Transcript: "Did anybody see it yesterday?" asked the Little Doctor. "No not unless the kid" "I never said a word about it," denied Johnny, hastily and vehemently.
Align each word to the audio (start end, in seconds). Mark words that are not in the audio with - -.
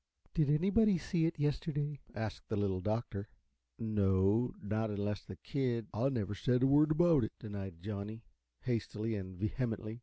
"Did 0.33 0.49
anybody 0.49 0.97
see 0.97 1.27
it 1.27 1.37
yesterday?" 1.37 1.99
asked 2.15 2.49
the 2.49 2.55
Little 2.55 2.81
Doctor. 2.81 3.29
"No 3.77 4.55
not 4.59 4.89
unless 4.89 5.23
the 5.23 5.35
kid" 5.35 5.85
"I 5.93 6.09
never 6.09 6.33
said 6.33 6.63
a 6.63 6.65
word 6.65 6.89
about 6.89 7.23
it," 7.23 7.33
denied 7.39 7.83
Johnny, 7.83 8.23
hastily 8.61 9.13
and 9.13 9.37
vehemently. 9.37 9.99